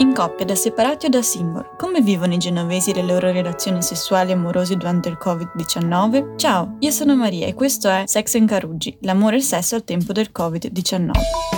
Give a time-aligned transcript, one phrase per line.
[0.00, 4.30] In coppia, da separati o da single, come vivono i genovesi le loro relazioni sessuali
[4.30, 6.36] e amorose durante il Covid-19?
[6.36, 9.82] Ciao, io sono Maria e questo è Sex and Caruggi, l'amore e il sesso al
[9.82, 11.57] tempo del Covid-19.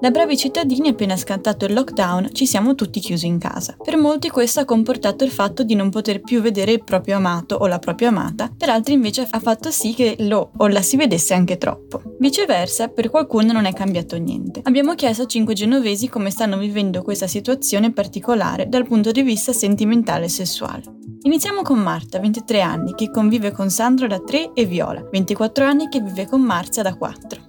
[0.00, 3.76] Da bravi cittadini, appena scattato il lockdown, ci siamo tutti chiusi in casa.
[3.76, 7.56] Per molti questo ha comportato il fatto di non poter più vedere il proprio amato
[7.56, 10.96] o la propria amata, per altri invece ha fatto sì che lo o la si
[10.96, 12.00] vedesse anche troppo.
[12.18, 14.62] Viceversa, per qualcuno non è cambiato niente.
[14.64, 19.52] Abbiamo chiesto a cinque genovesi come stanno vivendo questa situazione particolare dal punto di vista
[19.52, 20.82] sentimentale e sessuale.
[21.24, 25.90] Iniziamo con Marta, 23 anni, che convive con Sandro da 3 e Viola, 24 anni,
[25.90, 27.48] che vive con Marzia da 4.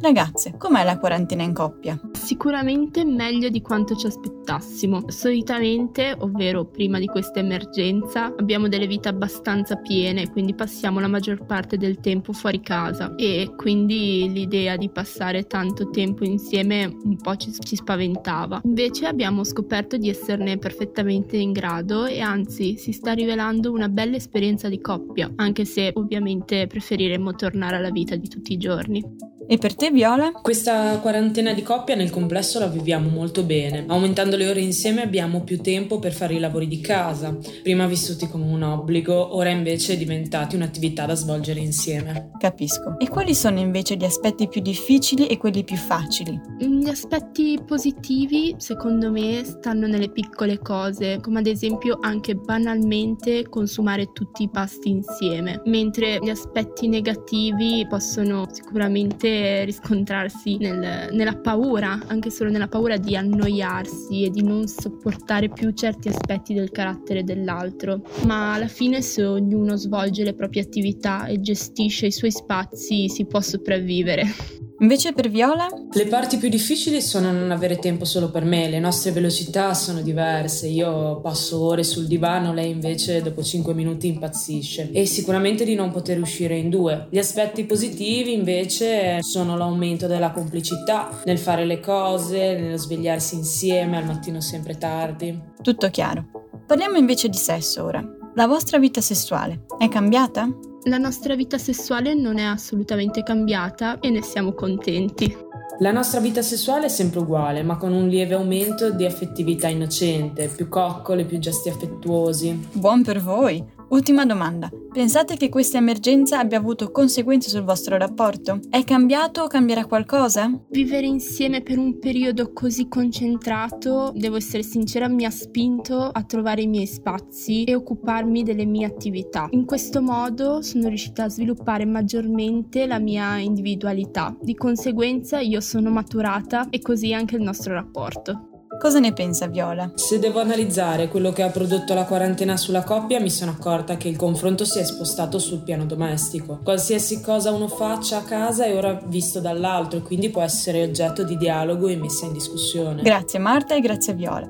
[0.00, 2.00] Ragazze, com'è la quarantena in coppia?
[2.12, 5.10] Sicuramente meglio di quanto ci aspettassimo.
[5.10, 11.44] Solitamente, ovvero prima di questa emergenza, abbiamo delle vite abbastanza piene, quindi passiamo la maggior
[11.44, 17.34] parte del tempo fuori casa e quindi l'idea di passare tanto tempo insieme un po'
[17.34, 18.60] ci, ci spaventava.
[18.62, 24.14] Invece abbiamo scoperto di esserne perfettamente in grado e anzi si sta rivelando una bella
[24.14, 29.27] esperienza di coppia, anche se ovviamente preferiremmo tornare alla vita di tutti i giorni.
[29.50, 30.32] E per te, Viola?
[30.32, 33.86] Questa quarantena di coppia nel complesso la viviamo molto bene.
[33.86, 38.28] Aumentando le ore insieme abbiamo più tempo per fare i lavori di casa, prima vissuti
[38.28, 42.32] come un obbligo, ora invece diventati un'attività da svolgere insieme.
[42.38, 42.98] Capisco.
[42.98, 46.38] E quali sono invece gli aspetti più difficili e quelli più facili?
[46.58, 54.12] Gli aspetti positivi, secondo me, stanno nelle piccole cose, come ad esempio anche banalmente consumare
[54.12, 62.30] tutti i pasti insieme, mentre gli aspetti negativi possono sicuramente riscontrarsi nel, nella paura, anche
[62.30, 68.02] solo nella paura di annoiarsi e di non sopportare più certi aspetti del carattere dell'altro.
[68.26, 73.26] Ma alla fine se ognuno svolge le proprie attività e gestisce i suoi spazi si
[73.26, 74.67] può sopravvivere.
[74.80, 75.66] Invece per Viola?
[75.90, 80.02] Le parti più difficili sono non avere tempo solo per me, le nostre velocità sono
[80.02, 85.74] diverse, io passo ore sul divano, lei invece dopo 5 minuti impazzisce e sicuramente di
[85.74, 87.08] non poter uscire in due.
[87.10, 93.96] Gli aspetti positivi invece sono l'aumento della complicità nel fare le cose, nello svegliarsi insieme
[93.96, 95.36] al mattino sempre tardi.
[95.60, 96.52] Tutto chiaro.
[96.66, 98.04] Parliamo invece di sesso ora.
[98.36, 100.48] La vostra vita sessuale è cambiata?
[100.84, 105.36] La nostra vita sessuale non è assolutamente cambiata e ne siamo contenti.
[105.80, 110.48] La nostra vita sessuale è sempre uguale, ma con un lieve aumento di affettività innocente,
[110.48, 112.68] più coccole, più gesti affettuosi.
[112.72, 113.77] Buon per voi!
[113.90, 114.70] Ultima domanda.
[114.92, 118.60] Pensate che questa emergenza abbia avuto conseguenze sul vostro rapporto?
[118.68, 120.50] È cambiato o cambierà qualcosa?
[120.68, 126.62] Vivere insieme per un periodo così concentrato, devo essere sincera, mi ha spinto a trovare
[126.62, 129.48] i miei spazi e occuparmi delle mie attività.
[129.52, 134.36] In questo modo sono riuscita a sviluppare maggiormente la mia individualità.
[134.38, 138.57] Di conseguenza io sono maturata e così anche il nostro rapporto.
[138.78, 139.90] Cosa ne pensa Viola?
[139.96, 144.06] Se devo analizzare quello che ha prodotto la quarantena sulla coppia, mi sono accorta che
[144.06, 146.60] il confronto si è spostato sul piano domestico.
[146.62, 151.24] Qualsiasi cosa uno faccia a casa è ora visto dall'altro e quindi può essere oggetto
[151.24, 153.02] di dialogo e messa in discussione.
[153.02, 154.48] Grazie Marta e grazie Viola.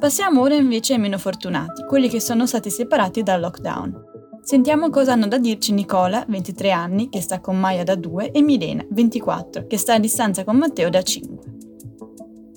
[0.00, 4.04] Passiamo ora invece ai meno fortunati, quelli che sono stati separati dal lockdown.
[4.42, 8.40] Sentiamo cosa hanno da dirci Nicola, 23 anni, che sta con Maya da 2, e
[8.42, 11.45] Milena, 24, che sta a distanza con Matteo da 5.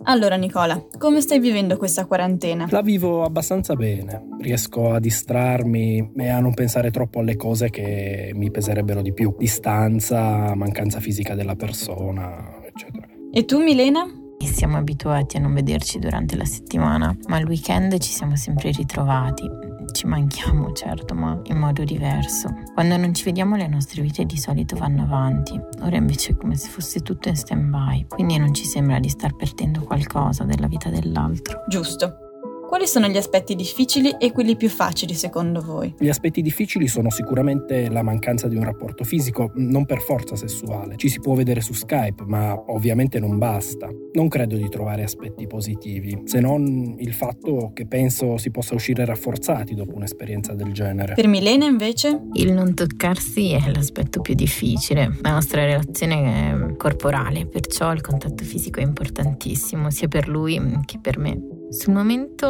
[0.10, 2.66] Allora Nicola, come stai vivendo questa quarantena?
[2.72, 8.32] La vivo abbastanza bene, riesco a distrarmi e a non pensare troppo alle cose che
[8.34, 9.36] mi peserebbero di più.
[9.38, 13.06] Distanza, mancanza fisica della persona, eccetera.
[13.32, 14.04] E tu Milena?
[14.40, 19.69] Siamo abituati a non vederci durante la settimana, ma al weekend ci siamo sempre ritrovati
[20.00, 22.48] ci manchiamo, certo, ma in modo diverso.
[22.74, 26.56] Quando non ci vediamo le nostre vite di solito vanno avanti, ora invece è come
[26.56, 30.90] se fosse tutto in stand-by, quindi non ci sembra di star perdendo qualcosa della vita
[30.90, 31.64] dell'altro.
[31.68, 32.29] Giusto.
[32.70, 35.92] Quali sono gli aspetti difficili e quelli più facili secondo voi?
[35.98, 40.96] Gli aspetti difficili sono sicuramente la mancanza di un rapporto fisico, non per forza sessuale.
[40.96, 43.90] Ci si può vedere su Skype, ma ovviamente non basta.
[44.14, 49.04] Non credo di trovare aspetti positivi, se non il fatto che penso si possa uscire
[49.04, 51.16] rafforzati dopo un'esperienza del genere.
[51.16, 52.28] Per Milena invece?
[52.34, 55.18] Il non toccarsi è l'aspetto più difficile.
[55.22, 61.00] La nostra relazione è corporale, perciò il contatto fisico è importantissimo sia per lui che
[61.02, 61.58] per me.
[61.70, 62.48] Sul momento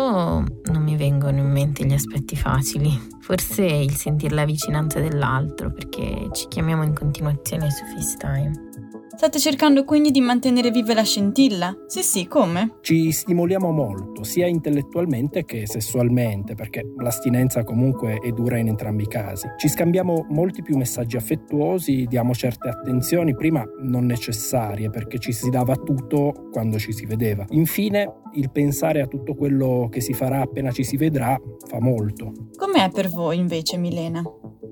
[0.64, 2.90] non mi vengono in mente gli aspetti facili,
[3.20, 8.69] forse il sentire la vicinanza dell'altro perché ci chiamiamo in continuazione su FaceTime.
[9.16, 11.76] State cercando quindi di mantenere viva la scintilla?
[11.88, 12.78] Sì, sì, come?
[12.82, 19.08] Ci stimoliamo molto, sia intellettualmente che sessualmente, perché l'astinenza comunque è dura in entrambi i
[19.08, 19.48] casi.
[19.58, 25.50] Ci scambiamo molti più messaggi affettuosi, diamo certe attenzioni, prima non necessarie, perché ci si
[25.50, 27.46] dava tutto quando ci si vedeva.
[27.50, 32.32] Infine, il pensare a tutto quello che si farà appena ci si vedrà fa molto.
[32.56, 34.24] Com'è per voi invece, Milena?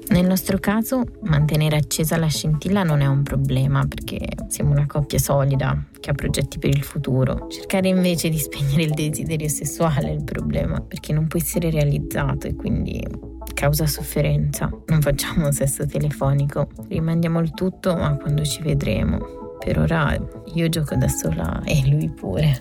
[0.10, 5.20] Nel nostro caso, mantenere accesa la scintilla non è un problema perché siamo una coppia
[5.20, 7.48] solida che ha progetti per il futuro.
[7.50, 12.48] Cercare invece di spegnere il desiderio sessuale è il problema perché non può essere realizzato
[12.48, 13.06] e quindi
[13.54, 14.70] causa sofferenza.
[14.86, 19.58] Non facciamo sesso telefonico, rimandiamo il tutto ma quando ci vedremo.
[19.60, 20.18] Per ora
[20.54, 22.60] io gioco da sola e lui pure.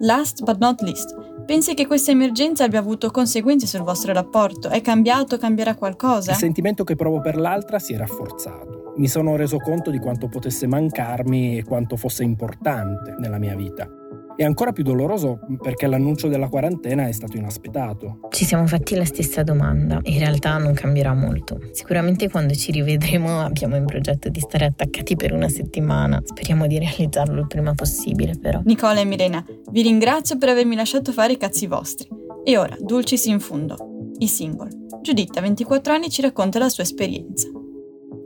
[0.00, 1.14] Last but not least,
[1.46, 4.68] pensi che questa emergenza abbia avuto conseguenze sul vostro rapporto?
[4.68, 6.32] È cambiato, cambierà qualcosa?
[6.32, 8.92] Il sentimento che provo per l'altra si è rafforzato.
[8.96, 13.88] Mi sono reso conto di quanto potesse mancarmi e quanto fosse importante nella mia vita.
[14.36, 18.18] È ancora più doloroso perché l'annuncio della quarantena è stato inaspettato.
[18.28, 19.98] Ci siamo fatti la stessa domanda.
[20.02, 21.58] In realtà non cambierà molto.
[21.72, 26.20] Sicuramente quando ci rivedremo abbiamo in progetto di stare attaccati per una settimana.
[26.22, 28.60] Speriamo di realizzarlo il prima possibile, però.
[28.64, 32.06] Nicola e Milena, vi ringrazio per avermi lasciato fare i cazzi vostri.
[32.44, 34.68] E ora, dulcis in fundo, i single.
[35.00, 37.48] Giuditta, 24 anni, ci racconta la sua esperienza.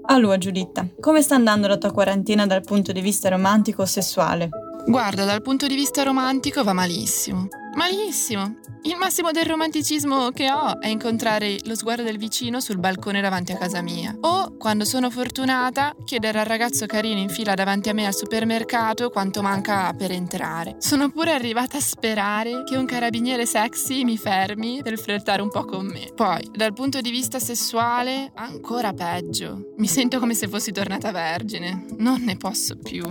[0.06, 4.48] Allora, Giuditta, come sta andando la tua quarantena dal punto di vista romantico o sessuale?
[4.86, 7.48] Guarda, dal punto di vista romantico va malissimo.
[7.74, 8.56] Malissimo.
[8.82, 13.52] Il massimo del romanticismo che ho è incontrare lo sguardo del vicino sul balcone davanti
[13.52, 14.16] a casa mia.
[14.20, 19.10] O, quando sono fortunata, chiedere al ragazzo carino in fila davanti a me al supermercato
[19.10, 20.76] quanto manca per entrare.
[20.78, 25.66] Sono pure arrivata a sperare che un carabiniere sexy mi fermi per flirtare un po'
[25.66, 26.10] con me.
[26.14, 29.74] Poi, dal punto di vista sessuale, ancora peggio.
[29.76, 31.84] Mi sento come se fossi tornata vergine.
[31.98, 33.04] Non ne posso più.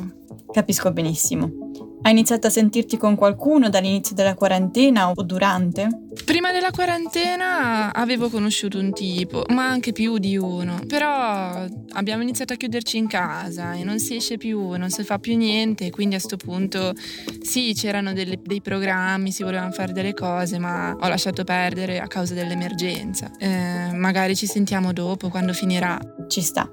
[0.51, 1.69] Capisco benissimo.
[2.01, 5.87] Hai iniziato a sentirti con qualcuno dall'inizio della quarantena o durante?
[6.23, 10.79] Prima della quarantena avevo conosciuto un tipo, ma anche più di uno.
[10.87, 15.19] Però abbiamo iniziato a chiuderci in casa e non si esce più, non si fa
[15.19, 15.89] più niente.
[15.89, 16.93] Quindi a questo punto
[17.41, 22.07] sì, c'erano delle, dei programmi, si volevano fare delle cose, ma ho lasciato perdere a
[22.07, 23.29] causa dell'emergenza.
[23.37, 25.99] Eh, magari ci sentiamo dopo, quando finirà.
[26.27, 26.69] Ci sta.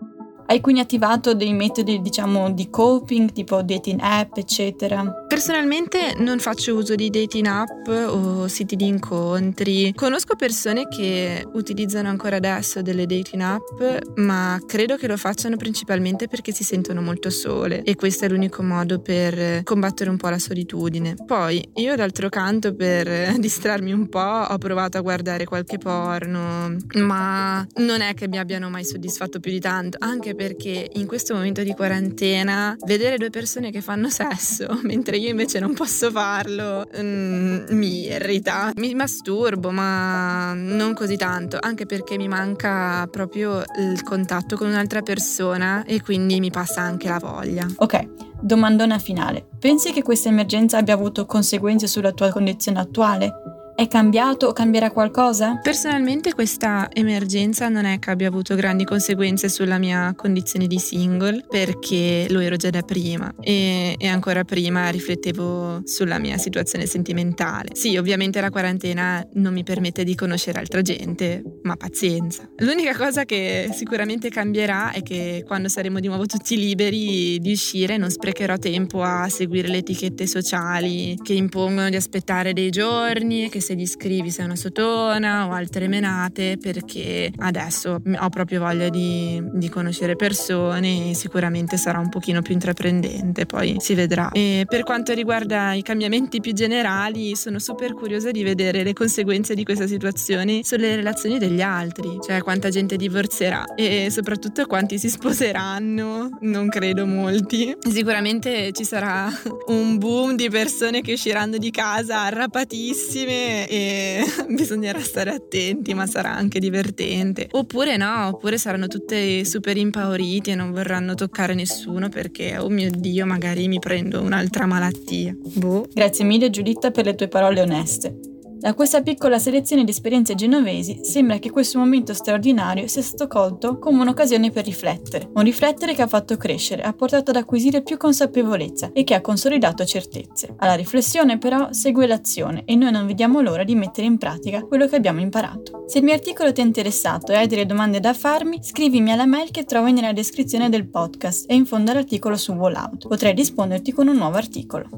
[0.48, 5.24] Hai quindi attivato dei metodi, diciamo, di coping, tipo dating app, eccetera?
[5.26, 9.92] Personalmente non faccio uso di dating app o siti di incontri.
[9.92, 16.28] Conosco persone che utilizzano ancora adesso delle dating app, ma credo che lo facciano principalmente
[16.28, 20.38] perché si sentono molto sole e questo è l'unico modo per combattere un po' la
[20.38, 21.16] solitudine.
[21.26, 27.66] Poi io d'altro canto per distrarmi un po' ho provato a guardare qualche porno, ma
[27.78, 31.62] non è che mi abbiano mai soddisfatto più di tanto, anche perché in questo momento
[31.62, 37.64] di quarantena vedere due persone che fanno sesso mentre io invece non posso farlo mm,
[37.70, 38.70] mi irrita.
[38.76, 45.02] Mi masturbo, ma non così tanto, anche perché mi manca proprio il contatto con un'altra
[45.02, 47.66] persona e quindi mi passa anche la voglia.
[47.76, 48.08] Ok,
[48.40, 49.46] domandona finale.
[49.58, 53.55] Pensi che questa emergenza abbia avuto conseguenze sulla tua condizione attuale?
[53.76, 55.58] È cambiato o cambierà qualcosa?
[55.62, 61.44] Personalmente questa emergenza non è che abbia avuto grandi conseguenze sulla mia condizione di single
[61.46, 67.74] perché lo ero già da prima e, e ancora prima riflettevo sulla mia situazione sentimentale.
[67.74, 72.48] Sì, ovviamente la quarantena non mi permette di conoscere altra gente, ma pazienza.
[72.60, 77.98] L'unica cosa che sicuramente cambierà è che quando saremo di nuovo tutti liberi di uscire
[77.98, 83.64] non sprecherò tempo a seguire le etichette sociali che impongono di aspettare dei giorni che
[83.66, 89.42] se gli scrivi sei una sotona o altre menate perché adesso ho proprio voglia di,
[89.54, 94.30] di conoscere persone e sicuramente sarà un pochino più intraprendente, poi si vedrà.
[94.30, 99.56] E per quanto riguarda i cambiamenti più generali, sono super curiosa di vedere le conseguenze
[99.56, 105.10] di questa situazione sulle relazioni degli altri, cioè quanta gente divorzierà e soprattutto quanti si
[105.10, 107.76] sposeranno, non credo molti.
[107.80, 109.28] Sicuramente ci sarà
[109.66, 116.34] un boom di persone che usciranno di casa arrapatissime e bisognerà stare attenti, ma sarà
[116.34, 117.48] anche divertente.
[117.52, 122.90] Oppure no, oppure saranno tutte super impauriti e non vorranno toccare nessuno perché, oh mio
[122.90, 125.34] Dio, magari mi prendo un'altra malattia.
[125.54, 125.86] Boh.
[125.92, 128.35] Grazie mille Giuditta per le tue parole oneste.
[128.66, 133.78] Da questa piccola selezione di esperienze genovesi sembra che questo momento straordinario sia stato colto
[133.78, 137.96] come un'occasione per riflettere, un riflettere che ha fatto crescere, ha portato ad acquisire più
[137.96, 140.56] consapevolezza e che ha consolidato certezze.
[140.56, 144.88] Alla riflessione però segue l'azione e noi non vediamo l'ora di mettere in pratica quello
[144.88, 145.84] che abbiamo imparato.
[145.86, 149.26] Se il mio articolo ti è interessato e hai delle domande da farmi, scrivimi alla
[149.26, 153.06] mail che trovi nella descrizione del podcast e in fondo all'articolo su Wallout.
[153.06, 154.88] Potrei risponderti con un nuovo articolo.